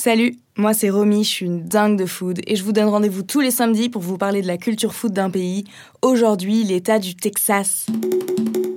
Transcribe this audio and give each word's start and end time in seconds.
Salut, 0.00 0.36
moi 0.56 0.74
c'est 0.74 0.90
Romy, 0.90 1.24
je 1.24 1.28
suis 1.28 1.46
une 1.46 1.64
dingue 1.64 1.98
de 1.98 2.06
food 2.06 2.38
et 2.46 2.54
je 2.54 2.62
vous 2.62 2.70
donne 2.70 2.88
rendez-vous 2.88 3.24
tous 3.24 3.40
les 3.40 3.50
samedis 3.50 3.88
pour 3.88 4.00
vous 4.00 4.16
parler 4.16 4.42
de 4.42 4.46
la 4.46 4.56
culture 4.56 4.94
food 4.94 5.12
d'un 5.12 5.28
pays. 5.28 5.64
Aujourd'hui, 6.02 6.62
l'état 6.62 7.00
du 7.00 7.16
Texas. 7.16 7.86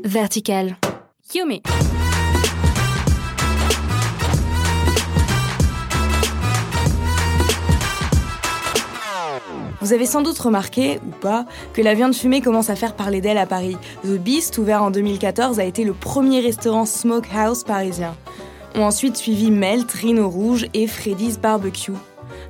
Vertical. 0.04 0.78
Yumi. 1.36 1.62
Vous 9.80 9.94
avez 9.94 10.08
sans 10.08 10.24
doute 10.24 10.40
remarqué, 10.40 11.00
ou 11.06 11.12
pas, 11.22 11.46
que 11.74 11.84
la 11.84 11.94
viande 11.94 12.16
fumée 12.16 12.42
commence 12.42 12.72
à 12.72 12.76
faire 12.76 12.96
parler 12.96 13.22
d'elle 13.22 13.38
à 13.38 13.46
Paris. 13.46 13.78
The 14.04 14.18
Beast, 14.18 14.58
ouvert 14.58 14.82
en 14.82 14.90
2014, 14.90 15.60
a 15.60 15.66
été 15.66 15.84
le 15.84 15.94
premier 15.94 16.40
restaurant 16.40 16.88
smokehouse 16.88 17.64
parisien. 17.64 18.16
Ont 18.76 18.84
ensuite 18.84 19.18
suivi 19.18 19.52
Melt, 19.52 19.92
Rhino 19.92 20.30
Rouge 20.30 20.68
et 20.74 20.88
Freddy's 20.88 21.40
Barbecue. 21.40 21.92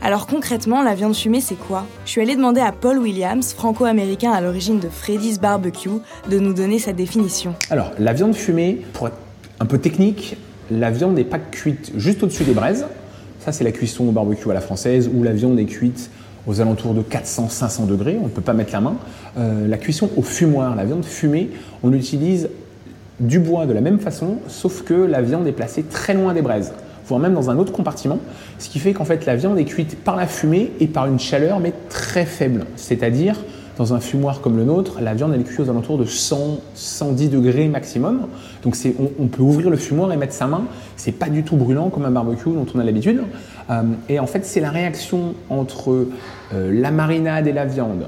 Alors 0.01 0.27
concrètement, 0.27 0.83
la 0.83 0.93
viande 0.93 1.15
fumée, 1.15 1.41
c'est 1.41 1.55
quoi? 1.55 1.85
Je 2.05 2.11
suis 2.11 2.21
allée 2.21 2.35
demander 2.35 2.61
à 2.61 2.71
Paul 2.71 2.99
Williams, 2.99 3.53
franco-américain 3.53 4.31
à 4.31 4.39
l'origine 4.39 4.79
de 4.79 4.87
Freddy's 4.87 5.39
Barbecue, 5.39 5.89
de 6.29 6.39
nous 6.39 6.53
donner 6.53 6.77
sa 6.77 6.93
définition. 6.93 7.55
Alors, 7.71 7.91
la 7.97 8.13
viande 8.13 8.35
fumée, 8.35 8.81
pour 8.93 9.07
être 9.07 9.17
un 9.59 9.65
peu 9.65 9.79
technique, 9.79 10.37
la 10.69 10.91
viande 10.91 11.15
n'est 11.15 11.23
pas 11.23 11.39
cuite 11.39 11.91
juste 11.97 12.21
au-dessus 12.21 12.43
des 12.43 12.53
braises. 12.53 12.85
Ça, 13.39 13.51
c'est 13.51 13.63
la 13.63 13.71
cuisson 13.71 14.07
au 14.07 14.11
barbecue 14.11 14.49
à 14.51 14.53
la 14.53 14.61
française, 14.61 15.09
où 15.11 15.23
la 15.23 15.33
viande 15.33 15.59
est 15.59 15.65
cuite 15.65 16.11
aux 16.47 16.61
alentours 16.61 16.93
de 16.93 17.01
400-500 17.01 17.87
degrés, 17.87 18.17
on 18.19 18.25
ne 18.25 18.29
peut 18.29 18.41
pas 18.41 18.53
mettre 18.53 18.73
la 18.73 18.81
main. 18.81 18.95
Euh, 19.37 19.67
la 19.67 19.77
cuisson 19.77 20.09
au 20.17 20.21
fumoir, 20.21 20.75
la 20.75 20.85
viande 20.85 21.05
fumée, 21.05 21.51
on 21.83 21.93
utilise 21.93 22.49
du 23.21 23.39
bois 23.39 23.65
de 23.65 23.73
la 23.73 23.81
même 23.81 23.99
façon, 23.99 24.37
sauf 24.47 24.83
que 24.83 24.93
la 24.93 25.21
viande 25.21 25.47
est 25.47 25.53
placée 25.53 25.83
très 25.83 26.13
loin 26.13 26.33
des 26.33 26.41
braises, 26.41 26.73
voire 27.05 27.19
même 27.19 27.33
dans 27.33 27.49
un 27.49 27.57
autre 27.57 27.71
compartiment, 27.71 28.19
ce 28.59 28.69
qui 28.69 28.79
fait 28.79 28.93
qu'en 28.93 29.05
fait 29.05 29.25
la 29.25 29.35
viande 29.35 29.57
est 29.59 29.65
cuite 29.65 30.03
par 30.03 30.15
la 30.15 30.27
fumée 30.27 30.71
et 30.79 30.87
par 30.87 31.07
une 31.07 31.19
chaleur 31.19 31.59
mais 31.59 31.73
très 31.89 32.25
faible. 32.25 32.65
C'est-à-dire, 32.75 33.37
dans 33.77 33.93
un 33.93 33.99
fumoir 33.99 34.41
comme 34.41 34.57
le 34.57 34.63
nôtre, 34.63 35.01
la 35.01 35.13
viande 35.13 35.33
est 35.33 35.43
cuite 35.43 35.59
aux 35.59 35.69
alentours 35.69 35.97
de 35.97 36.05
100, 36.05 36.59
110 36.75 37.29
degrés 37.29 37.67
maximum. 37.67 38.27
Donc 38.63 38.75
on, 39.19 39.27
peut 39.27 39.41
ouvrir 39.41 39.69
le 39.69 39.77
fumoir 39.77 40.11
et 40.11 40.17
mettre 40.17 40.33
sa 40.33 40.47
main. 40.47 40.65
C'est 40.97 41.13
pas 41.13 41.29
du 41.29 41.43
tout 41.43 41.55
brûlant 41.55 41.89
comme 41.89 42.05
un 42.05 42.11
barbecue 42.11 42.49
dont 42.49 42.65
on 42.75 42.79
a 42.79 42.83
l'habitude. 42.83 43.23
Euh, 43.69 43.83
et 44.09 44.19
en 44.19 44.27
fait, 44.27 44.45
c'est 44.45 44.59
la 44.59 44.69
réaction 44.69 45.35
entre 45.49 46.07
euh, 46.53 46.71
la 46.71 46.91
marinade 46.91 47.47
et 47.47 47.53
la 47.53 47.65
viande, 47.65 48.07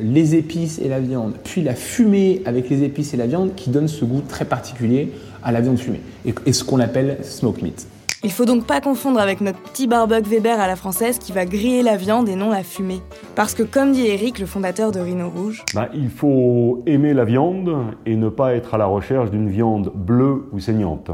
les 0.00 0.34
épices 0.34 0.78
et 0.78 0.88
la 0.88 1.00
viande, 1.00 1.34
puis 1.44 1.62
la 1.62 1.74
fumée 1.74 2.42
avec 2.44 2.68
les 2.70 2.82
épices 2.82 3.14
et 3.14 3.16
la 3.16 3.26
viande 3.26 3.54
qui 3.54 3.70
donne 3.70 3.88
ce 3.88 4.04
goût 4.04 4.22
très 4.26 4.44
particulier 4.44 5.12
à 5.42 5.52
la 5.52 5.60
viande 5.60 5.78
fumée 5.78 6.00
et, 6.26 6.34
et 6.46 6.52
ce 6.52 6.64
qu'on 6.64 6.80
appelle 6.80 7.18
smoke 7.22 7.62
meat. 7.62 7.86
Il 8.24 8.32
faut 8.32 8.44
donc 8.44 8.66
pas 8.66 8.80
confondre 8.80 9.20
avec 9.20 9.40
notre 9.40 9.60
petit 9.60 9.86
barbecue 9.86 10.28
Weber 10.28 10.58
à 10.58 10.66
la 10.66 10.74
française 10.74 11.20
qui 11.20 11.30
va 11.30 11.44
griller 11.44 11.84
la 11.84 11.96
viande 11.96 12.28
et 12.28 12.34
non 12.34 12.50
la 12.50 12.64
fumer. 12.64 13.00
Parce 13.36 13.54
que 13.54 13.62
comme 13.62 13.92
dit 13.92 14.08
Eric, 14.08 14.40
le 14.40 14.46
fondateur 14.46 14.90
de 14.90 14.98
Rhino 14.98 15.30
Rouge, 15.30 15.64
ben, 15.72 15.86
il 15.94 16.10
faut 16.10 16.82
aimer 16.86 17.14
la 17.14 17.24
viande 17.24 17.72
et 18.06 18.16
ne 18.16 18.28
pas 18.28 18.54
être 18.54 18.74
à 18.74 18.78
la 18.78 18.86
recherche 18.86 19.30
d'une 19.30 19.48
viande 19.48 19.92
bleue 19.94 20.48
ou 20.50 20.58
saignante. 20.58 21.12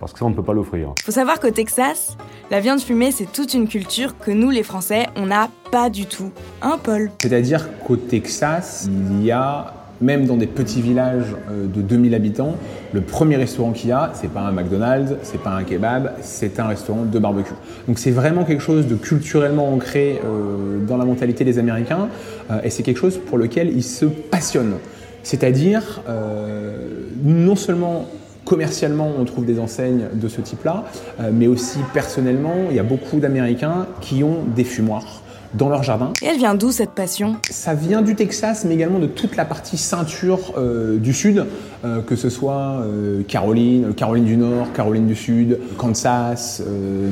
Parce 0.00 0.12
que 0.12 0.18
ça, 0.18 0.24
on 0.24 0.30
ne 0.30 0.34
peut 0.34 0.42
pas 0.42 0.52
l'offrir. 0.52 0.92
Faut 1.02 1.12
savoir 1.12 1.40
qu'au 1.40 1.50
Texas, 1.50 2.16
la 2.50 2.60
viande 2.60 2.80
fumée, 2.80 3.10
c'est 3.10 3.30
toute 3.30 3.54
une 3.54 3.68
culture 3.68 4.18
que 4.18 4.30
nous, 4.30 4.50
les 4.50 4.62
Français, 4.62 5.06
on 5.16 5.26
n'a 5.26 5.48
pas 5.70 5.90
du 5.90 6.06
tout. 6.06 6.30
Hein, 6.62 6.78
Paul 6.82 7.10
C'est-à-dire 7.22 7.68
qu'au 7.80 7.96
Texas, 7.96 8.88
il 8.90 9.24
y 9.24 9.30
a 9.30 9.72
même 10.00 10.26
dans 10.26 10.36
des 10.36 10.46
petits 10.46 10.82
villages 10.82 11.34
de 11.50 11.80
2000 11.80 12.14
habitants, 12.14 12.56
le 12.92 13.00
premier 13.00 13.36
restaurant 13.36 13.72
qu'il 13.72 13.90
y 13.90 13.92
a, 13.92 14.10
c'est 14.14 14.30
pas 14.30 14.40
un 14.40 14.52
McDonald's, 14.52 15.14
c'est 15.22 15.40
pas 15.40 15.50
un 15.50 15.64
kebab, 15.64 16.12
c'est 16.20 16.60
un 16.60 16.66
restaurant 16.66 17.04
de 17.04 17.18
barbecue. 17.18 17.54
Donc 17.88 17.98
c'est 17.98 18.10
vraiment 18.10 18.44
quelque 18.44 18.62
chose 18.62 18.86
de 18.86 18.94
culturellement 18.94 19.72
ancré 19.72 20.20
euh, 20.24 20.84
dans 20.84 20.96
la 20.96 21.04
mentalité 21.04 21.44
des 21.44 21.58
Américains 21.58 22.08
euh, 22.50 22.60
et 22.62 22.70
c'est 22.70 22.82
quelque 22.82 23.00
chose 23.00 23.18
pour 23.18 23.38
lequel 23.38 23.70
ils 23.74 23.84
se 23.84 24.06
passionnent. 24.06 24.76
C'est-à-dire, 25.22 26.02
euh, 26.08 26.76
non 27.22 27.56
seulement 27.56 28.06
commercialement, 28.46 29.12
on 29.18 29.24
trouve 29.26 29.44
des 29.44 29.60
enseignes 29.60 30.06
de 30.14 30.28
ce 30.28 30.40
type-là, 30.40 30.84
mais 31.32 31.46
aussi 31.46 31.78
personnellement, 31.92 32.54
il 32.70 32.76
y 32.76 32.78
a 32.78 32.84
beaucoup 32.84 33.18
d'Américains 33.18 33.86
qui 34.00 34.24
ont 34.24 34.44
des 34.54 34.64
fumoirs 34.64 35.22
dans 35.54 35.68
leur 35.68 35.82
jardin. 35.82 36.12
Et 36.22 36.26
elle 36.26 36.38
vient 36.38 36.54
d'où 36.54 36.70
cette 36.70 36.90
passion? 36.90 37.36
Ça 37.50 37.74
vient 37.74 38.02
du 38.02 38.14
Texas, 38.14 38.64
mais 38.64 38.74
également 38.74 38.98
de 38.98 39.06
toute 39.06 39.36
la 39.36 39.44
partie 39.44 39.78
ceinture 39.78 40.54
euh, 40.56 40.98
du 40.98 41.12
Sud, 41.12 41.46
euh, 41.84 42.02
que 42.02 42.16
ce 42.16 42.28
soit 42.28 42.80
euh, 42.82 43.22
Caroline, 43.26 43.94
Caroline 43.94 44.24
du 44.24 44.36
Nord, 44.36 44.72
Caroline 44.72 45.06
du 45.06 45.16
Sud, 45.16 45.58
Kansas, 45.76 46.62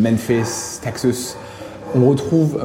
Memphis, 0.01 0.81
Texas. 0.83 1.37
On 1.97 2.09
retrouve 2.09 2.61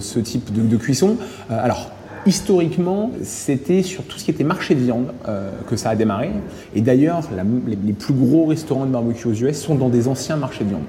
ce 0.00 0.18
type 0.18 0.50
de, 0.50 0.62
de 0.62 0.76
cuisson. 0.78 1.18
alors, 1.50 1.90
historiquement, 2.26 3.10
c'était 3.22 3.82
sur 3.82 4.02
tout 4.02 4.18
ce 4.18 4.24
qui 4.24 4.30
était 4.30 4.44
marché 4.44 4.74
de 4.74 4.80
viande 4.80 5.12
euh, 5.28 5.50
que 5.68 5.76
ça 5.76 5.90
a 5.90 5.96
démarré. 5.96 6.30
Et 6.74 6.80
d'ailleurs, 6.80 7.22
les, 7.66 7.92
plus 7.92 8.14
gros 8.14 8.46
restaurants 8.46 8.86
de 8.86 8.90
barbecue 8.90 9.28
aux 9.28 9.32
US 9.32 9.58
sont 9.58 9.76
dans 9.76 9.88
des 9.88 10.08
anciens 10.08 10.36
marchés 10.36 10.64
de 10.64 10.70
viande. 10.70 10.84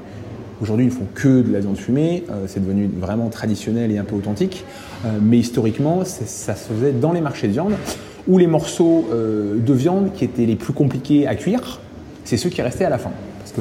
Aujourd'hui, 0.62 0.86
ils 0.86 0.92
font 0.92 1.06
que 1.14 1.42
de 1.42 1.54
la 1.54 1.60
viande 1.60 1.78
fumée. 1.78 2.24
Euh, 2.32 2.46
c'est 2.48 2.60
devenu 2.60 2.90
vraiment 3.00 3.30
traditionnel 3.30 3.92
et 3.92 3.98
un 3.98 4.04
peu 4.04 4.16
authentique. 4.16 4.66
Euh, 5.06 5.20
mais 5.22 5.38
historiquement, 5.38 6.04
ça 6.04 6.56
se 6.56 6.74
faisait 6.74 6.92
dans 6.92 7.14
les 7.14 7.22
marchés 7.22 7.48
de 7.48 7.54
viande 7.54 7.74
où 8.28 8.38
les 8.38 8.48
morceaux 8.48 9.08
de 9.10 9.74
viande 9.74 10.12
qui 10.12 10.26
étaient 10.26 10.46
les 10.46 10.58
plus 10.58 10.74
compliqués 10.74 11.28
à 11.28 11.36
cuire, 11.36 11.80
c'est 12.26 12.36
ceux 12.36 12.50
qui 12.50 12.62
restaient 12.62 12.84
à 12.84 12.90
la 12.90 12.98
fin. 12.98 13.12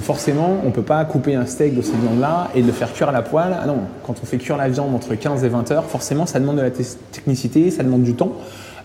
Forcément, 0.00 0.58
on 0.62 0.66
ne 0.66 0.72
peut 0.72 0.82
pas 0.82 1.04
couper 1.04 1.34
un 1.34 1.46
steak 1.46 1.74
de 1.74 1.82
cette 1.82 1.96
viande-là 1.96 2.50
et 2.54 2.62
le 2.62 2.72
faire 2.72 2.92
cuire 2.92 3.08
à 3.08 3.12
la 3.12 3.22
poêle. 3.22 3.56
Ah 3.60 3.66
non, 3.66 3.78
quand 4.04 4.14
on 4.22 4.26
fait 4.26 4.38
cuire 4.38 4.56
la 4.56 4.68
viande 4.68 4.94
entre 4.94 5.14
15 5.14 5.44
et 5.44 5.48
20 5.48 5.70
heures, 5.70 5.84
forcément, 5.84 6.26
ça 6.26 6.38
demande 6.38 6.56
de 6.56 6.62
la 6.62 6.70
technicité, 6.70 7.70
ça 7.70 7.82
demande 7.82 8.02
du 8.02 8.14
temps. 8.14 8.32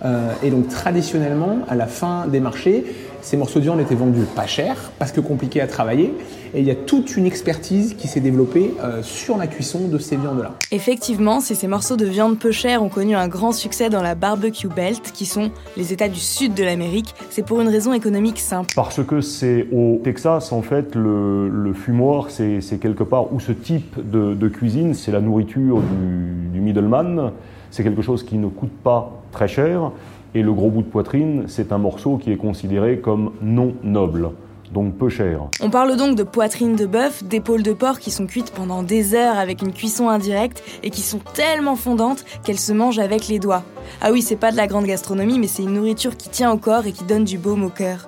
Euh, 0.04 0.32
et 0.42 0.50
donc 0.50 0.68
traditionnellement, 0.70 1.60
à 1.68 1.76
la 1.76 1.86
fin 1.86 2.28
des 2.28 2.40
marchés, 2.40 2.86
ces 3.22 3.38
morceaux 3.38 3.59
de 3.59 3.66
viande 3.66 3.80
étaient 3.80 3.96
vendus 3.96 4.26
pas 4.36 4.48
cher 4.48 4.92
parce 5.00 5.12
que 5.12 5.22
compliqués 5.22 5.62
à 5.62 5.68
travailler. 5.68 6.14
Et 6.54 6.59
il 6.59 6.66
y 6.66 6.72
a 6.72 6.76
toute 6.76 7.16
une 7.16 7.26
expertise 7.26 7.94
qui 7.94 8.08
s'est 8.09 8.20
développée 8.20 8.74
euh, 8.84 9.02
sur 9.04 9.38
la 9.38 9.48
cuisson 9.48 9.88
de 9.88 9.98
ces 9.98 10.18
viandes-là. 10.18 10.56
Effectivement, 10.72 11.40
si 11.40 11.56
ces 11.56 11.68
morceaux 11.68 11.96
de 11.96 12.06
viande 12.06 12.38
peu 12.38 12.52
chers 12.52 12.84
ont 12.84 12.90
connu 12.90 13.16
un 13.16 13.30
grand 13.30 13.54
succès 13.54 13.90
dans 13.90 14.02
la 14.02 14.16
barbecue 14.16 14.68
belt, 14.68 15.12
qui 15.14 15.26
sont 15.26 15.52
les 15.78 15.94
États 15.94 16.10
du 16.10 16.20
sud 16.20 16.54
de 16.54 16.64
l'Amérique, 16.64 17.16
c'est 17.30 17.46
pour 17.46 17.62
une 17.62 17.70
raison 17.70 17.94
économique 17.94 18.40
simple. 18.40 18.74
Parce 18.76 19.02
que 19.04 19.22
c'est 19.22 19.68
au 19.72 20.02
Texas, 20.04 20.52
en 20.52 20.62
fait, 20.62 20.94
le, 20.96 21.48
le 21.48 21.74
fumoir, 21.74 22.28
c'est 22.30 22.80
quelque 22.81 23.04
part 23.04 23.31
où 23.31 23.40
ce 23.40 23.54
type 23.54 23.96
de, 24.12 24.34
de 24.34 24.48
cuisine, 24.50 24.94
c'est 24.94 25.12
la 25.12 25.22
nourriture 25.22 25.80
du, 25.80 26.50
du 26.52 26.60
middleman. 26.60 27.31
C'est 27.70 27.84
quelque 27.84 28.02
chose 28.02 28.24
qui 28.24 28.38
ne 28.38 28.48
coûte 28.48 28.74
pas 28.84 29.22
très 29.31 29.48
cher. 29.48 29.92
Et 30.34 30.44
le 30.44 30.53
gros 30.53 30.69
bout 30.69 30.81
de 30.81 30.88
poitrine, 30.88 31.44
c'est 31.47 31.74
un 31.74 31.78
morceau 31.78 32.18
qui 32.18 32.31
est 32.31 32.38
considéré 32.38 33.00
comme 33.00 33.34
non 33.42 33.75
noble, 33.84 34.30
donc 34.74 34.96
peu 34.96 35.09
cher. 35.09 35.42
On 35.62 35.69
parle 35.69 35.97
donc 35.97 36.16
de 36.16 36.24
poitrine 36.24 36.78
de 36.78 36.86
bœuf, 36.86 37.24
d'épaules 37.25 37.64
de 37.64 37.74
porc 37.74 38.00
qui 38.00 38.12
sont 38.12 38.28
cuites 38.28 38.52
pendant 38.52 38.81
des 38.81 39.14
heures 39.14 39.38
avec 39.38 39.62
une 39.62 39.74
cuisson 39.74 40.08
indirecte 40.08 40.64
et 40.84 40.90
qui 40.90 41.02
sont 41.02 41.19
tellement 41.34 41.75
fondantes 41.75 42.24
qu'elles 42.46 42.59
se 42.59 42.72
mangent 42.72 43.00
avec 43.00 43.28
les 43.28 43.40
doigts. 43.40 43.64
Ah 44.00 44.14
oui, 44.14 44.22
c'est 44.22 44.38
pas 44.38 44.53
de 44.53 44.58
la 44.58 44.68
grande 44.68 44.86
gastronomie, 44.86 45.38
mais 45.38 45.47
c'est 45.47 45.64
une 45.64 45.74
nourriture 45.74 46.16
qui 46.16 46.30
tient 46.30 46.52
au 46.52 46.58
corps 46.58 46.86
et 46.86 46.94
qui 46.94 47.03
donne 47.03 47.25
du 47.25 47.38
baume 47.38 47.66
au 47.66 47.69
cœur. 47.69 48.08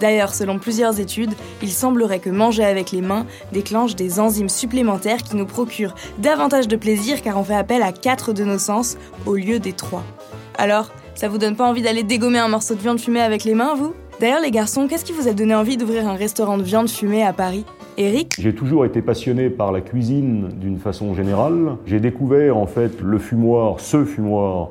D'ailleurs, 0.00 0.34
selon 0.34 0.60
plusieurs 0.60 1.00
études, 1.00 1.32
il 1.60 1.70
semblerait 1.70 2.18
que 2.20 2.30
manger 2.30 2.64
avec 2.64 2.92
les 2.92 3.00
mains 3.00 3.26
déclenche 3.52 3.96
des 3.96 4.20
enzymes 4.20 4.48
supplémentaires 4.48 5.22
qui 5.22 5.34
nous 5.34 5.46
procurent 5.46 5.94
davantage 6.18 6.68
de 6.68 6.76
plaisir 6.76 7.20
car 7.22 7.36
on 7.36 7.44
fait 7.44 7.54
appel 7.54 7.82
à 7.82 7.92
4 7.92 8.32
de 8.32 8.44
nos 8.44 8.58
sens 8.58 8.96
au 9.26 9.34
lieu 9.34 9.58
des 9.58 9.72
3. 9.72 10.02
Alors, 10.56 10.90
ça 11.14 11.28
vous 11.28 11.38
donne 11.38 11.56
pas 11.56 11.68
envie 11.68 11.82
d'aller 11.82 12.02
dégommer 12.02 12.38
un 12.38 12.48
morceau 12.48 12.74
de 12.74 12.80
viande 12.80 12.98
fumée 12.98 13.20
avec 13.20 13.44
les 13.44 13.54
mains, 13.54 13.74
vous? 13.74 13.94
D'ailleurs, 14.20 14.40
les 14.40 14.50
garçons, 14.50 14.86
qu'est-ce 14.88 15.04
qui 15.04 15.12
vous 15.12 15.28
a 15.28 15.32
donné 15.32 15.54
envie 15.54 15.76
d'ouvrir 15.76 16.08
un 16.08 16.14
restaurant 16.14 16.58
de 16.58 16.62
viande 16.62 16.88
fumée 16.88 17.24
à 17.24 17.32
Paris? 17.32 17.64
Eric 17.96 18.34
J'ai 18.38 18.54
toujours 18.54 18.84
été 18.84 19.02
passionné 19.02 19.50
par 19.50 19.72
la 19.72 19.80
cuisine 19.80 20.48
d'une 20.60 20.78
façon 20.78 21.14
générale. 21.14 21.76
J'ai 21.86 22.00
découvert 22.00 22.56
en 22.56 22.66
fait 22.66 23.00
le 23.00 23.18
fumoir, 23.18 23.80
ce 23.80 24.04
fumoir, 24.04 24.70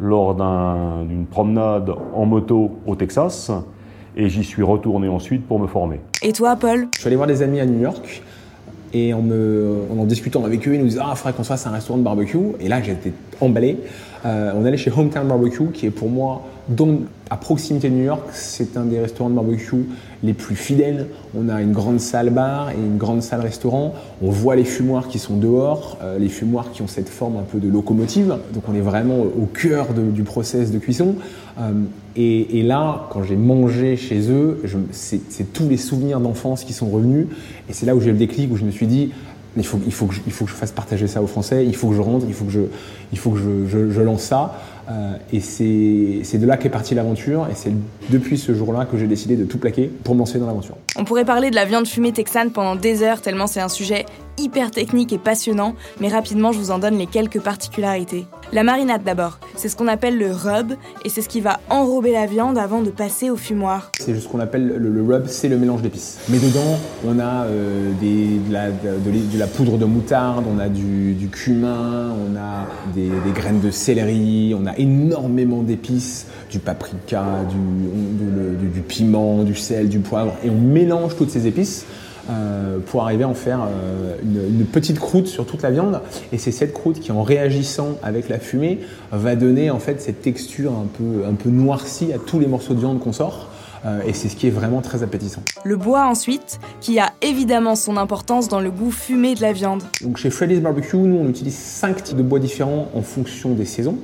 lors 0.00 0.34
d'une 0.34 1.26
promenade 1.26 1.92
en 2.14 2.24
moto 2.24 2.72
au 2.86 2.96
Texas. 2.96 3.50
Et 4.16 4.28
j'y 4.28 4.44
suis 4.44 4.62
retourné 4.62 5.08
ensuite 5.08 5.46
pour 5.46 5.58
me 5.58 5.66
former. 5.66 6.00
Et 6.22 6.32
toi, 6.32 6.54
Paul? 6.54 6.88
Je 6.94 7.00
suis 7.00 7.08
allé 7.08 7.16
voir 7.16 7.26
des 7.26 7.42
amis 7.42 7.58
à 7.60 7.66
New 7.66 7.80
York 7.80 8.22
et 8.94 9.12
en, 9.12 9.18
en, 9.18 10.04
discutant 10.04 10.44
avec 10.44 10.66
eux, 10.66 10.74
ils 10.74 10.80
nous 10.80 10.86
disaient 10.86 11.00
Ah, 11.02 11.10
il 11.12 11.16
faudrait 11.16 11.32
qu'on 11.32 11.42
se 11.42 11.48
fasse 11.48 11.66
un 11.66 11.72
restaurant 11.72 11.98
de 11.98 12.04
barbecue. 12.04 12.38
Et 12.60 12.68
là, 12.68 12.80
j'étais 12.80 13.12
emballé. 13.40 13.78
Euh, 14.24 14.52
on 14.54 14.64
allait 14.64 14.76
chez 14.76 14.92
Hometown 14.96 15.26
Barbecue, 15.26 15.70
qui 15.72 15.86
est 15.86 15.90
pour 15.90 16.08
moi, 16.08 16.42
donc, 16.68 17.00
à 17.28 17.36
proximité 17.36 17.90
de 17.90 17.94
New 17.94 18.04
York, 18.04 18.22
c'est 18.32 18.76
un 18.76 18.84
des 18.84 18.98
restaurants 18.98 19.28
de 19.28 19.34
barbecue 19.34 19.84
les 20.22 20.32
plus 20.32 20.56
fidèles. 20.56 21.08
On 21.36 21.50
a 21.50 21.60
une 21.60 21.72
grande 21.72 22.00
salle 22.00 22.30
bar 22.30 22.70
et 22.70 22.76
une 22.76 22.96
grande 22.96 23.22
salle 23.22 23.40
restaurant. 23.40 23.94
On 24.22 24.30
voit 24.30 24.56
les 24.56 24.64
fumoirs 24.64 25.08
qui 25.08 25.18
sont 25.18 25.36
dehors, 25.36 25.98
euh, 26.02 26.18
les 26.18 26.30
fumoirs 26.30 26.70
qui 26.72 26.80
ont 26.80 26.86
cette 26.86 27.10
forme 27.10 27.36
un 27.36 27.42
peu 27.42 27.58
de 27.58 27.68
locomotive. 27.68 28.36
Donc 28.54 28.64
on 28.68 28.74
est 28.74 28.80
vraiment 28.80 29.18
au 29.18 29.46
cœur 29.46 29.88
du 29.92 30.22
process 30.22 30.70
de 30.70 30.78
cuisson. 30.78 31.16
Euh, 31.58 31.72
et, 32.16 32.62
là, 32.62 33.08
quand 33.10 33.24
j'ai 33.24 33.36
mangé 33.36 33.96
chez 33.96 34.30
eux, 34.30 34.62
c'est 34.92 35.52
tous 35.52 35.68
les 35.68 35.76
souvenirs 35.76 36.20
d'enfance 36.20 36.64
qui 36.64 36.72
sont 36.72 36.88
revenus. 36.88 37.26
Et 37.68 37.72
c'est 37.72 37.84
là 37.84 37.94
où 37.94 38.00
j'ai 38.00 38.12
le 38.12 38.16
déclic, 38.16 38.50
où 38.52 38.56
je 38.56 38.64
me 38.64 38.70
suis 38.70 38.86
dit, 38.86 39.10
Il 39.56 39.64
faut, 39.64 39.78
que 39.78 40.14
je, 40.14 40.52
fasse 40.52 40.72
partager 40.72 41.08
ça 41.08 41.20
aux 41.20 41.26
Français, 41.26 41.66
il 41.66 41.74
faut 41.74 41.88
que 41.88 41.94
je 41.96 42.00
rentre, 42.00 42.24
il 42.28 42.34
faut 43.18 43.30
que 43.30 43.40
je 43.90 44.00
lance 44.00 44.22
ça. 44.22 44.54
Euh, 44.88 45.16
et 45.32 45.40
c'est 45.40 46.38
de 46.38 46.46
là 46.46 46.56
qu'est 46.56 46.68
partie 46.68 46.94
l'aventure, 46.94 47.46
et 47.50 47.54
c'est 47.54 47.72
depuis 48.10 48.36
ce 48.36 48.54
jour-là 48.54 48.84
que 48.84 48.98
j'ai 48.98 49.06
décidé 49.06 49.36
de 49.36 49.44
tout 49.44 49.58
plaquer 49.58 49.90
pour 50.04 50.14
me 50.14 50.20
lancer 50.20 50.38
dans 50.38 50.46
l'aventure. 50.46 50.76
On 50.96 51.04
pourrait 51.04 51.24
parler 51.24 51.50
de 51.50 51.54
la 51.54 51.64
viande 51.64 51.86
fumée 51.86 52.12
texane 52.12 52.50
pendant 52.50 52.76
des 52.76 53.02
heures, 53.02 53.20
tellement 53.20 53.46
c'est 53.46 53.60
un 53.60 53.68
sujet 53.68 54.04
hyper 54.38 54.70
technique 54.70 55.12
et 55.12 55.18
passionnant, 55.18 55.74
mais 56.00 56.08
rapidement 56.08 56.52
je 56.52 56.58
vous 56.58 56.70
en 56.70 56.78
donne 56.78 56.98
les 56.98 57.06
quelques 57.06 57.40
particularités. 57.40 58.26
La 58.52 58.62
marinade 58.62 59.02
d'abord, 59.02 59.38
c'est 59.56 59.68
ce 59.68 59.74
qu'on 59.74 59.88
appelle 59.88 60.16
le 60.16 60.30
rub, 60.30 60.74
et 61.04 61.08
c'est 61.08 61.22
ce 61.22 61.28
qui 61.28 61.40
va 61.40 61.58
enrober 61.70 62.12
la 62.12 62.26
viande 62.26 62.56
avant 62.56 62.82
de 62.82 62.90
passer 62.90 63.30
au 63.30 63.36
fumoir. 63.36 63.90
C'est 63.98 64.14
ce 64.14 64.28
qu'on 64.28 64.38
appelle 64.38 64.66
le, 64.66 65.02
rub, 65.02 65.26
c'est 65.26 65.48
le 65.48 65.58
mélange 65.58 65.82
d'épices. 65.82 66.20
Mais 66.28 66.38
dedans, 66.38 66.78
on 67.04 67.18
a 67.18 67.46
euh, 67.46 67.90
de, 68.00 69.38
la, 69.38 69.46
poudre 69.46 69.76
de 69.76 69.84
moutarde, 69.84 70.44
on 70.48 70.60
a 70.60 70.68
du, 70.68 71.28
cumin, 71.32 72.12
on 72.12 72.36
a 72.36 72.66
des, 72.94 73.10
graines 73.34 73.60
de 73.60 73.70
céleri, 73.70 74.54
on 74.56 74.66
a 74.66 74.76
énormément 74.78 75.62
d'épices, 75.62 76.26
du 76.50 76.58
paprika, 76.60 77.24
du, 77.50 78.80
piment, 78.82 79.42
du 79.42 79.56
sel, 79.56 79.88
du 79.88 79.98
poivre, 79.98 80.34
et 80.44 80.50
on 80.50 80.60
mélange 80.60 81.16
toutes 81.16 81.30
ces 81.30 81.48
épices 81.48 81.86
euh, 82.30 82.78
pour 82.86 83.02
arriver 83.02 83.24
à 83.24 83.28
en 83.28 83.34
faire 83.34 83.60
euh, 83.68 84.16
une, 84.22 84.64
petite 84.64 84.98
croûte 84.98 85.26
sur 85.26 85.44
toute 85.44 85.60
la 85.60 85.70
viande. 85.70 86.00
Et 86.32 86.38
c'est 86.38 86.52
cette 86.52 86.72
croûte 86.72 86.98
qui, 86.98 87.12
en 87.12 87.22
réagissant 87.22 87.98
avec 88.02 88.30
la 88.30 88.38
fumée, 88.38 88.80
va 89.12 89.36
donner 89.36 89.70
en 89.70 89.78
fait 89.78 90.00
cette 90.00 90.22
texture 90.22 90.72
un 90.72 90.86
peu, 90.86 91.26
un 91.26 91.34
peu 91.34 91.50
noircie 91.50 92.14
à 92.14 92.18
tous 92.18 92.40
les 92.40 92.46
morceaux 92.46 92.72
de 92.72 92.80
viande 92.80 92.98
qu'on 93.00 93.12
sort. 93.12 93.50
Euh, 93.84 94.00
et 94.06 94.14
c'est 94.14 94.30
ce 94.30 94.36
qui 94.36 94.46
est 94.46 94.50
vraiment 94.50 94.80
très 94.80 95.02
appétissant. 95.02 95.42
Le 95.64 95.76
bois 95.76 96.06
ensuite, 96.06 96.58
qui 96.80 96.98
a 96.98 97.12
évidemment 97.20 97.76
son 97.76 97.98
importance 97.98 98.48
dans 98.48 98.60
le 98.60 98.70
goût 98.70 98.90
fumé 98.90 99.34
de 99.34 99.42
la 99.42 99.52
viande. 99.52 99.82
Donc 100.00 100.16
chez 100.16 100.30
Freddy's 100.30 100.60
Barbecue, 100.60 100.96
nous 100.96 101.18
on 101.18 101.28
utilise 101.28 101.56
cinq 101.56 102.04
types 102.04 102.16
de 102.16 102.22
bois 102.22 102.38
différents 102.38 102.88
en 102.94 103.02
fonction 103.02 103.52
des 103.52 103.66
saisons. 103.66 103.98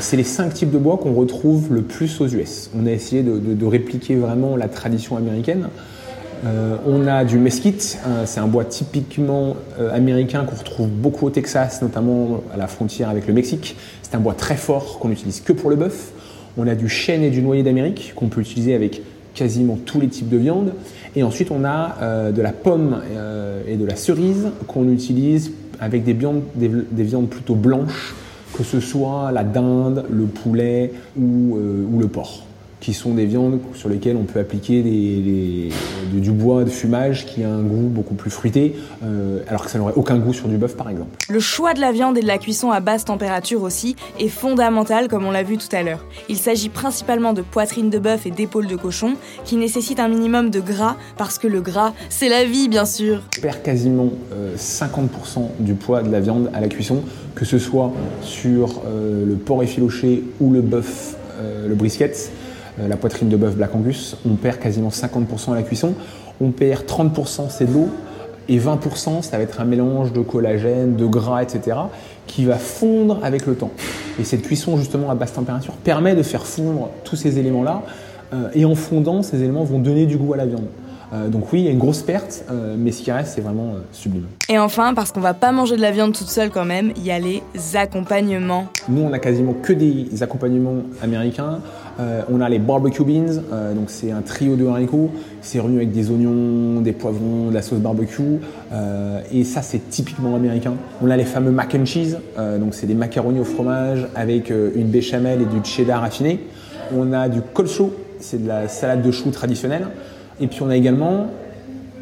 c'est 0.00 0.16
les 0.16 0.24
cinq 0.24 0.54
types 0.54 0.70
de 0.70 0.78
bois 0.78 0.96
qu'on 0.96 1.12
retrouve 1.12 1.74
le 1.74 1.82
plus 1.82 2.18
aux 2.22 2.28
US. 2.28 2.70
On 2.74 2.86
a 2.86 2.90
essayé 2.90 3.22
de, 3.22 3.38
de 3.38 3.66
répliquer 3.66 4.16
vraiment 4.16 4.56
la 4.56 4.68
tradition 4.68 5.18
américaine. 5.18 5.68
Euh, 6.46 6.76
on 6.86 7.06
a 7.06 7.24
du 7.24 7.38
mesquite, 7.38 7.98
euh, 8.06 8.22
c'est 8.24 8.40
un 8.40 8.46
bois 8.46 8.64
typiquement 8.64 9.56
euh, 9.80 9.94
américain 9.94 10.44
qu'on 10.44 10.54
retrouve 10.54 10.88
beaucoup 10.88 11.26
au 11.26 11.30
Texas, 11.30 11.82
notamment 11.82 12.42
à 12.54 12.56
la 12.56 12.68
frontière 12.68 13.08
avec 13.08 13.26
le 13.26 13.34
Mexique. 13.34 13.76
C'est 14.02 14.14
un 14.14 14.20
bois 14.20 14.34
très 14.34 14.56
fort 14.56 14.98
qu'on 14.98 15.08
n'utilise 15.08 15.40
que 15.40 15.52
pour 15.52 15.70
le 15.70 15.76
bœuf. 15.76 16.12
On 16.56 16.68
a 16.68 16.74
du 16.74 16.88
chêne 16.88 17.22
et 17.22 17.30
du 17.30 17.42
noyer 17.42 17.62
d'Amérique 17.62 18.12
qu'on 18.14 18.28
peut 18.28 18.40
utiliser 18.40 18.74
avec 18.74 19.02
quasiment 19.34 19.76
tous 19.84 20.00
les 20.00 20.08
types 20.08 20.28
de 20.28 20.36
viande. 20.36 20.72
Et 21.16 21.22
ensuite, 21.22 21.50
on 21.50 21.64
a 21.64 22.30
de 22.32 22.40
la 22.40 22.52
pomme 22.52 23.02
et 23.68 23.76
de 23.76 23.84
la 23.84 23.94
cerise 23.94 24.48
qu'on 24.66 24.88
utilise 24.88 25.52
avec 25.80 26.02
des 26.04 26.14
viandes, 26.14 27.28
plutôt 27.28 27.54
blanches, 27.54 28.14
que 28.56 28.64
ce 28.64 28.80
soit 28.80 29.32
la 29.32 29.44
dinde, 29.44 30.06
le 30.10 30.24
poulet 30.24 30.92
ou 31.18 31.58
le 31.98 32.08
porc 32.08 32.46
qui 32.86 32.94
sont 32.94 33.14
des 33.14 33.26
viandes 33.26 33.58
sur 33.74 33.88
lesquelles 33.88 34.14
on 34.14 34.22
peut 34.22 34.38
appliquer 34.38 34.80
du 34.80 36.30
bois 36.30 36.62
de 36.62 36.70
fumage 36.70 37.26
qui 37.26 37.42
a 37.42 37.50
un 37.50 37.62
goût 37.62 37.88
beaucoup 37.88 38.14
plus 38.14 38.30
fruité, 38.30 38.76
euh, 39.02 39.40
alors 39.48 39.64
que 39.64 39.72
ça 39.72 39.78
n'aurait 39.78 39.94
aucun 39.96 40.18
goût 40.18 40.32
sur 40.32 40.46
du 40.46 40.56
bœuf 40.56 40.76
par 40.76 40.88
exemple. 40.88 41.16
Le 41.28 41.40
choix 41.40 41.74
de 41.74 41.80
la 41.80 41.90
viande 41.90 42.16
et 42.16 42.20
de 42.20 42.28
la 42.28 42.38
cuisson 42.38 42.70
à 42.70 42.78
basse 42.78 43.04
température 43.04 43.62
aussi 43.62 43.96
est 44.20 44.28
fondamental 44.28 45.08
comme 45.08 45.26
on 45.26 45.32
l'a 45.32 45.42
vu 45.42 45.58
tout 45.58 45.66
à 45.72 45.82
l'heure. 45.82 46.06
Il 46.28 46.36
s'agit 46.36 46.68
principalement 46.68 47.32
de 47.32 47.42
poitrine 47.42 47.90
de 47.90 47.98
bœuf 47.98 48.24
et 48.24 48.30
d'épaules 48.30 48.68
de 48.68 48.76
cochon 48.76 49.14
qui 49.44 49.56
nécessitent 49.56 49.98
un 49.98 50.06
minimum 50.06 50.50
de 50.50 50.60
gras 50.60 50.94
parce 51.16 51.38
que 51.38 51.48
le 51.48 51.62
gras, 51.62 51.92
c'est 52.08 52.28
la 52.28 52.44
vie 52.44 52.68
bien 52.68 52.84
sûr. 52.84 53.20
On 53.36 53.40
perd 53.40 53.62
quasiment 53.64 54.12
50% 54.56 54.92
euh, 54.94 55.40
du 55.58 55.74
poids 55.74 56.04
de 56.04 56.12
la 56.12 56.20
viande 56.20 56.52
à 56.54 56.60
la 56.60 56.68
cuisson, 56.68 57.02
que 57.34 57.44
ce 57.44 57.58
soit 57.58 57.92
sur 58.22 58.80
euh, 58.86 59.26
le 59.26 59.34
porc 59.34 59.64
effiloché 59.64 60.22
ou 60.38 60.52
le 60.52 60.60
bœuf, 60.60 61.16
le 61.68 61.74
brisket. 61.74 62.30
Euh, 62.80 62.88
la 62.88 62.96
poitrine 62.96 63.28
de 63.28 63.36
bœuf 63.36 63.56
Black 63.56 63.74
Angus, 63.74 64.16
on 64.28 64.34
perd 64.34 64.58
quasiment 64.58 64.90
50% 64.90 65.52
à 65.52 65.54
la 65.54 65.62
cuisson. 65.62 65.94
On 66.40 66.50
perd 66.50 66.84
30% 66.84 67.46
c'est 67.50 67.66
de 67.66 67.72
l'eau 67.72 67.88
et 68.48 68.58
20% 68.58 69.22
ça 69.22 69.36
va 69.36 69.42
être 69.42 69.60
un 69.60 69.64
mélange 69.64 70.12
de 70.12 70.20
collagène, 70.20 70.94
de 70.96 71.06
gras, 71.06 71.42
etc. 71.42 71.76
qui 72.26 72.44
va 72.44 72.56
fondre 72.56 73.18
avec 73.22 73.46
le 73.46 73.54
temps. 73.54 73.70
Et 74.20 74.24
cette 74.24 74.42
cuisson 74.42 74.76
justement 74.76 75.10
à 75.10 75.14
basse 75.14 75.32
température 75.32 75.74
permet 75.74 76.14
de 76.14 76.22
faire 76.22 76.46
fondre 76.46 76.90
tous 77.04 77.16
ces 77.16 77.38
éléments-là 77.38 77.82
euh, 78.34 78.48
et 78.54 78.64
en 78.64 78.74
fondant, 78.74 79.22
ces 79.22 79.42
éléments 79.42 79.64
vont 79.64 79.78
donner 79.78 80.06
du 80.06 80.16
goût 80.16 80.34
à 80.34 80.36
la 80.36 80.46
viande. 80.46 80.66
Euh, 81.12 81.28
donc 81.28 81.52
oui, 81.52 81.60
il 81.60 81.64
y 81.64 81.68
a 81.68 81.70
une 81.70 81.78
grosse 81.78 82.02
perte, 82.02 82.44
mais 82.78 82.92
ce 82.92 83.02
qui 83.02 83.12
reste, 83.12 83.34
c'est 83.34 83.40
vraiment 83.40 83.74
sublime. 83.92 84.26
Et 84.48 84.58
enfin, 84.58 84.94
parce 84.94 85.12
qu'on 85.12 85.20
va 85.20 85.34
pas 85.34 85.52
manger 85.52 85.76
de 85.76 85.82
la 85.82 85.90
viande 85.90 86.12
toute 86.12 86.28
seule 86.28 86.50
quand 86.50 86.64
même, 86.64 86.92
il 86.96 87.04
y 87.04 87.10
a 87.10 87.18
les 87.18 87.42
accompagnements. 87.74 88.66
Nous, 88.88 89.02
on 89.02 89.12
a 89.12 89.18
quasiment 89.18 89.52
que 89.52 89.72
des 89.72 90.22
accompagnements 90.22 90.82
américains. 91.02 91.60
Euh, 91.98 92.22
on 92.30 92.40
a 92.40 92.48
les 92.48 92.58
barbecue 92.58 93.04
beans, 93.04 93.40
euh, 93.52 93.72
donc 93.72 93.84
c'est 93.88 94.10
un 94.10 94.20
trio 94.20 94.56
de 94.56 94.66
haricots, 94.66 95.10
c'est 95.40 95.60
revenu 95.60 95.78
avec 95.78 95.92
des 95.92 96.10
oignons, 96.10 96.82
des 96.82 96.92
poivrons, 96.92 97.48
de 97.48 97.54
la 97.54 97.62
sauce 97.62 97.78
barbecue, 97.78 98.40
euh, 98.72 99.20
et 99.32 99.44
ça 99.44 99.62
c'est 99.62 99.88
typiquement 99.88 100.36
américain. 100.36 100.74
On 101.00 101.08
a 101.08 101.16
les 101.16 101.24
fameux 101.24 101.50
mac 101.50 101.74
and 101.74 101.86
cheese, 101.86 102.18
donc 102.60 102.74
c'est 102.74 102.86
des 102.86 102.94
macaronis 102.94 103.40
au 103.40 103.44
fromage 103.44 104.06
avec 104.14 104.50
une 104.50 104.88
béchamel 104.88 105.40
et 105.42 105.46
du 105.46 105.64
cheddar 105.64 106.04
affiné. 106.04 106.40
On 106.94 107.12
a 107.12 107.28
du 107.28 107.40
coleslaw, 107.40 107.92
c'est 108.20 108.42
de 108.42 108.48
la 108.48 108.68
salade 108.68 109.02
de 109.02 109.10
choux 109.10 109.30
traditionnelle. 109.30 109.86
Et 110.40 110.46
puis 110.46 110.62
on 110.62 110.70
a 110.70 110.76
également 110.76 111.26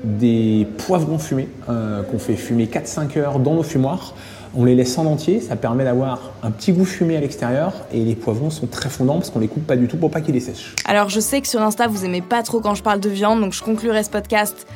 des 0.02 0.66
poivrons 0.78 1.18
fumés 1.18 1.48
qu'on 1.66 2.18
fait 2.18 2.36
fumer 2.36 2.66
4-5 2.66 3.18
heures 3.18 3.38
dans 3.38 3.54
nos 3.54 3.62
fumoirs 3.62 4.14
on 4.56 4.64
les 4.64 4.74
laisse 4.74 4.96
en 4.98 5.06
entier, 5.06 5.40
ça 5.40 5.56
permet 5.56 5.84
d'avoir 5.84 6.30
un 6.42 6.50
petit 6.50 6.72
goût 6.72 6.84
fumé 6.84 7.16
à 7.16 7.20
l'extérieur 7.20 7.72
et 7.92 8.00
les 8.00 8.14
poivrons 8.14 8.50
sont 8.50 8.66
très 8.66 8.88
fondants 8.88 9.14
parce 9.14 9.30
qu'on 9.30 9.40
les 9.40 9.48
coupe 9.48 9.66
pas 9.66 9.76
du 9.76 9.88
tout 9.88 9.96
pour 9.96 10.10
pas 10.10 10.20
qu'ils 10.20 10.34
les 10.34 10.40
sèchent. 10.40 10.74
Alors 10.84 11.08
je 11.08 11.20
sais 11.20 11.40
que 11.40 11.48
sur 11.48 11.60
Insta 11.60 11.88
vous 11.88 12.04
aimez 12.04 12.22
pas 12.22 12.42
trop 12.42 12.60
quand 12.60 12.74
je 12.74 12.82
parle 12.82 13.00
de 13.00 13.08
viande, 13.08 13.40
donc 13.40 13.52
je 13.52 13.62
conclurai 13.62 14.04
ce 14.04 14.10
podcast 14.10 14.66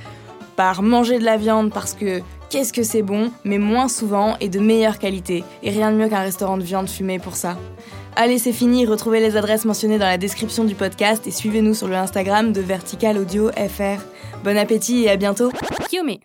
par 0.57 0.83
manger 0.83 1.19
de 1.19 1.25
la 1.25 1.37
viande 1.37 1.73
parce 1.73 1.95
que 1.95 2.21
qu'est-ce 2.51 2.73
que 2.73 2.83
c'est 2.83 3.03
bon, 3.03 3.31
mais 3.45 3.59
moins 3.59 3.89
souvent 3.89 4.37
et 4.41 4.49
de 4.49 4.59
meilleure 4.59 4.99
qualité. 4.99 5.45
Et 5.63 5.71
rien 5.71 5.93
de 5.93 5.97
mieux 5.97 6.09
qu'un 6.09 6.23
restaurant 6.23 6.57
de 6.57 6.65
viande 6.65 6.89
fumée 6.89 7.21
pour 7.21 7.37
ça. 7.37 7.57
Allez, 8.21 8.39
c'est 8.39 8.53
fini, 8.53 8.85
retrouvez 8.85 9.21
les 9.21 9.37
adresses 9.37 9.65
mentionnées 9.65 9.97
dans 9.97 10.05
la 10.05 10.19
description 10.19 10.65
du 10.65 10.75
podcast 10.75 11.25
et 11.29 11.31
suivez-nous 11.31 11.73
sur 11.73 11.87
le 11.87 11.95
Instagram 11.95 12.53
de 12.53 12.61
Vertical 12.61 13.17
Audio 13.17 13.49
FR. 13.53 14.03
Bon 14.43 14.59
appétit 14.59 15.05
et 15.05 15.11
à 15.11 15.17
bientôt. 15.17 15.53
Kiyomi. 15.89 16.19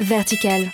Vertical. 0.00 0.72